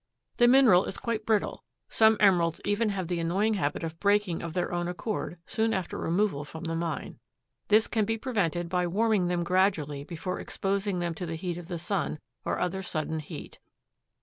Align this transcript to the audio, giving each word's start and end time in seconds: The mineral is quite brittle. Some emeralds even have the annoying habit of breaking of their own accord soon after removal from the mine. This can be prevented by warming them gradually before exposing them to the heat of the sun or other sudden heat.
The 0.37 0.47
mineral 0.47 0.85
is 0.85 0.97
quite 0.97 1.27
brittle. 1.27 1.63
Some 1.87 2.17
emeralds 2.19 2.59
even 2.65 2.89
have 2.89 3.07
the 3.07 3.19
annoying 3.19 3.53
habit 3.53 3.83
of 3.83 3.99
breaking 3.99 4.41
of 4.41 4.53
their 4.53 4.71
own 4.73 4.87
accord 4.87 5.37
soon 5.45 5.75
after 5.75 5.95
removal 5.95 6.43
from 6.43 6.63
the 6.63 6.73
mine. 6.75 7.19
This 7.67 7.85
can 7.85 8.03
be 8.05 8.17
prevented 8.17 8.67
by 8.67 8.87
warming 8.87 9.27
them 9.27 9.43
gradually 9.43 10.03
before 10.03 10.39
exposing 10.39 10.97
them 10.97 11.13
to 11.13 11.27
the 11.27 11.35
heat 11.35 11.59
of 11.59 11.67
the 11.67 11.77
sun 11.77 12.17
or 12.43 12.57
other 12.57 12.81
sudden 12.81 13.19
heat. 13.19 13.59